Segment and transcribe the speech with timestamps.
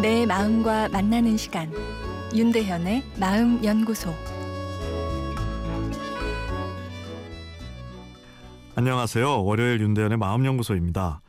[0.00, 1.70] 내 마음과 만나는 시간
[2.34, 4.14] 윤대현의 마음 연구소
[8.76, 9.44] 안녕하세요.
[9.44, 11.20] 월요일 윤대현의 마음 연구소입니다.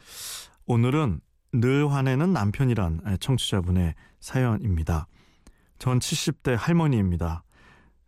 [0.67, 1.20] 오늘은
[1.52, 5.07] 늘 화내는 남편이란 청취자분의 사연입니다.
[5.77, 7.43] 전 70대 할머니입니다.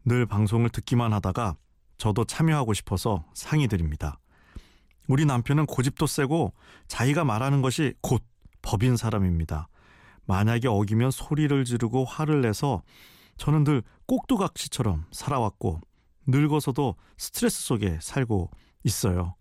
[0.05, 1.57] 늘 방송을 듣기만 하다가
[1.98, 4.17] 저도 참여하고 싶어서 상의 드립니다.
[5.09, 6.53] 우리 남편은 고집도 세고
[6.88, 8.23] 자기가 말하는 것이 곧
[8.61, 9.67] 법인 사람입니다.
[10.26, 12.81] 만약에 어기면 소리를 지르고 화를 내서
[13.38, 15.81] 저는 늘 꼭두각시처럼 살아왔고
[16.27, 18.50] 늙어서도 스트레스 속에 살고
[18.84, 19.36] 있어요.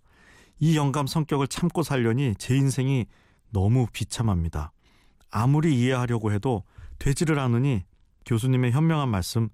[0.59, 3.07] 이 영감 성격을 참고 살려니 제 인생이
[3.51, 4.73] 너무 비참합니다.
[5.31, 6.65] 아무리 이해하려고 해도
[6.99, 7.85] 되지를 않으니
[8.27, 9.49] 교수님의 현명한 말씀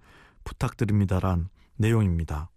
[0.44, 2.50] 부탁드립니다란 내용입니다.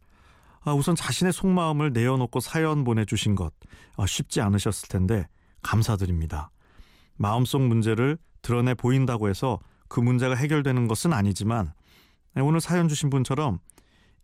[0.63, 3.53] 아, 우선 자신의 속마음을 내어놓고 사연 보내주신 것
[3.97, 5.27] 아, 쉽지 않으셨을 텐데
[5.61, 6.51] 감사드립니다.
[7.15, 11.73] 마음속 문제를 드러내 보인다고 해서 그 문제가 해결되는 것은 아니지만
[12.33, 13.59] 네, 오늘 사연 주신 분처럼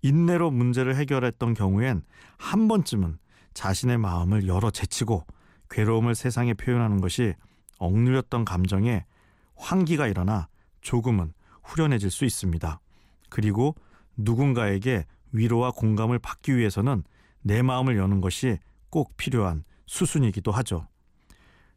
[0.02, 2.04] 인내로 문제를 해결했던 경우엔
[2.38, 3.18] 한 번쯤은
[3.54, 5.26] 자신의 마음을 열어 제치고
[5.70, 7.34] 괴로움을 세상에 표현하는 것이
[7.80, 9.06] 억눌렸던 감정에
[9.56, 10.48] 환기가 일어나
[10.82, 12.80] 조금은 후련해질 수 있습니다.
[13.30, 13.76] 그리고
[14.16, 17.04] 누군가에게 위로와 공감을 받기 위해서는
[17.42, 18.58] 내 마음을 여는 것이
[18.90, 20.88] 꼭 필요한 수순이기도 하죠.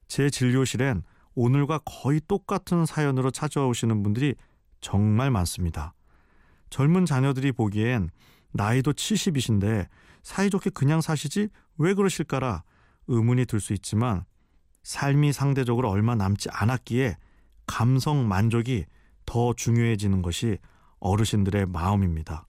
[0.06, 1.02] 제 진료실엔
[1.34, 4.34] 오늘과 거의 똑같은 사연으로 찾아오시는 분들이
[4.80, 5.94] 정말 많습니다.
[6.70, 8.10] 젊은 자녀들이 보기엔
[8.52, 9.88] 나이도 70이신데
[10.22, 12.62] 사이좋게 그냥 사시지 왜 그러실까라
[13.06, 14.24] 의문이 들 수 있지만
[14.82, 17.16] 삶이 상대적으로 얼마 남지 않았기에
[17.66, 18.86] 감성 만족이
[19.26, 20.58] 더 중요해지는 것이
[20.98, 22.46] 어르신들의 마음입니다.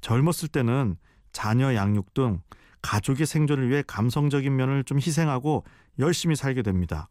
[0.00, 0.96] 젊었을 때는
[1.32, 2.40] 자녀 양육 등
[2.82, 5.64] 가족의 생존을 위해 감성적인 면을 좀 희생하고
[5.98, 7.08] 열심히 살게 됩니다.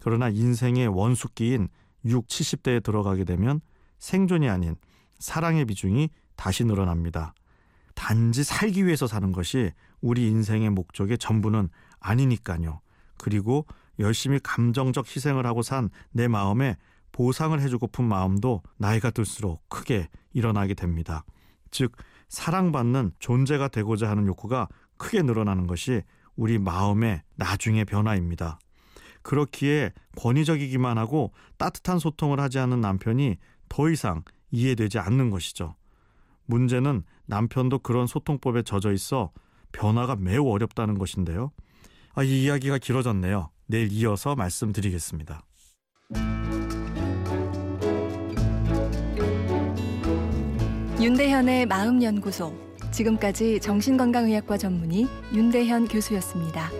[0.00, 1.68] 그러나 인생의 원숙기인
[2.04, 3.60] 6, 70대에 들어가게 되면
[3.98, 4.76] 생존이 아닌
[5.18, 7.34] 사랑의 비중이 다시 늘어납니다.
[7.94, 11.68] 단지 살기 위해서 사는 것이 우리 인생의 목적의 전부는
[11.98, 12.80] 아니니까요.
[13.18, 13.66] 그리고
[13.98, 16.76] 열심히 감정적 희생을 하고 산 내 마음에
[17.12, 21.24] 보상을 해주고픈 마음도 나이가 들수록 크게 일어나게 됩니다.
[21.72, 21.96] 즉,
[22.28, 24.68] 사랑받는 존재가 되고자 하는 욕구가
[24.98, 26.02] 크게 늘어나는 것이
[26.36, 28.58] 우리 마음의 나중의 변화입니다.
[29.28, 33.36] 그렇기에 권위적이기만 하고 따뜻한 소통을 하지 않는 남편이
[33.68, 35.74] 더 이상 이해되지 않는 것이죠.
[36.46, 39.30] 문제는 남편도 그런 소통법에 젖어 있어
[39.72, 41.52] 변화가 매우 어렵다는 것인데요.
[42.14, 43.50] 아, 이 이야기가 길어졌네요.
[43.66, 45.42] 내일 이어서 말씀드리겠습니다.
[50.98, 52.56] 윤대현의 마음연구소.
[52.92, 56.70] 지금까지 정신건강의학과 전문의 윤대현 교수였습니다.